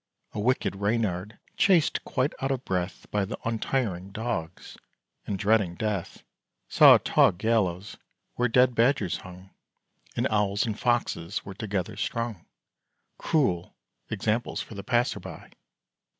[0.31, 4.75] A wicked Reynard, chased quite out of breath By the untiring dogs,
[5.27, 6.23] and dreading death,
[6.67, 7.97] Saw a tall gallows,
[8.33, 9.51] where dead badgers hung,
[10.15, 12.47] And owls and foxes were together strung
[13.19, 13.75] Cruel
[14.09, 15.51] examples for the passer by!